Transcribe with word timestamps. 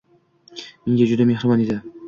Menga 0.87 1.09
juda 1.13 1.29
mehribon 1.33 1.65
edi. 1.69 1.81